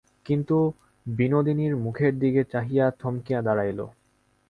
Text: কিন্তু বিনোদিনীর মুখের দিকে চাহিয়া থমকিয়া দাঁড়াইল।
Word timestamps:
কিন্তু 0.25 0.57
বিনোদিনীর 1.05 1.73
মুখের 1.75 2.13
দিকে 2.19 2.41
চাহিয়া 2.43 2.85
থমকিয়া 2.99 3.39
দাঁড়াইল। 3.41 3.79